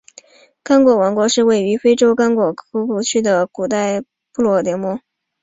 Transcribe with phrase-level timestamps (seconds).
[0.63, 4.01] 刚果王国是位于非洲刚果河河口地区的古代
[4.33, 4.99] 部落联盟。